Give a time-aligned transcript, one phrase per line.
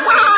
[0.00, 0.29] 妈。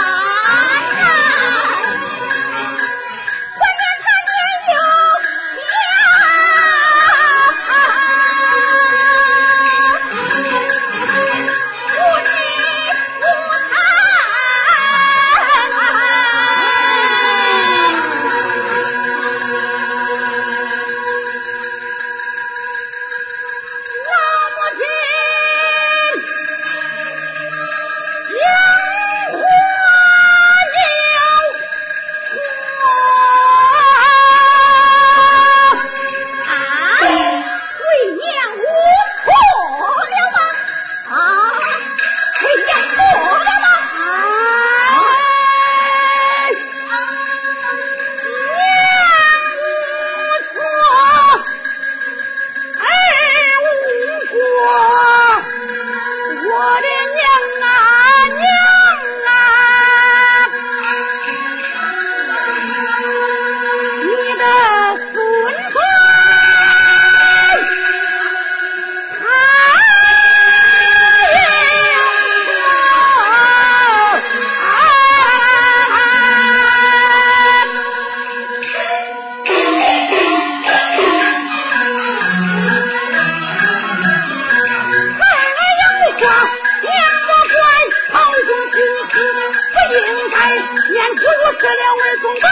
[91.63, 92.43] 这两位忠公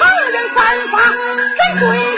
[0.00, 2.17] 旁人三法怎对